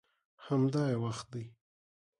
همدا 0.45 0.83
یې 0.91 0.97
وخت 1.03 1.25
دی. 1.33 1.45